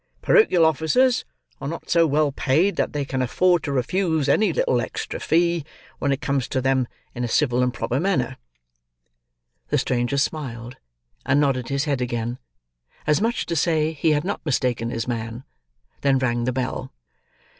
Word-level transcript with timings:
Porochial 0.23 0.65
officers 0.65 1.25
are 1.61 1.67
not 1.67 1.91
so 1.91 2.07
well 2.07 2.31
paid 2.31 2.75
that 2.75 2.91
they 2.91 3.05
can 3.05 3.21
afford 3.21 3.61
to 3.61 3.71
refuse 3.71 4.27
any 4.27 4.51
little 4.51 4.81
extra 4.81 5.19
fee, 5.19 5.63
when 5.99 6.11
it 6.11 6.21
comes 6.21 6.47
to 6.47 6.59
them 6.59 6.87
in 7.13 7.23
a 7.23 7.27
civil 7.27 7.61
and 7.61 7.71
proper 7.71 7.99
manner." 7.99 8.37
The 9.67 9.77
stranger 9.77 10.17
smiled, 10.17 10.77
and 11.23 11.39
nodded 11.39 11.69
his 11.69 11.83
head 11.83 12.01
again: 12.01 12.39
as 13.05 13.21
much 13.21 13.45
to 13.45 13.55
say, 13.55 13.91
he 13.93 14.13
had 14.13 14.23
not 14.23 14.43
mistaken 14.43 14.89
his 14.89 15.07
man; 15.07 15.43
then 16.01 16.17
rang 16.17 16.45
the 16.45 16.51
bell. 16.51 16.91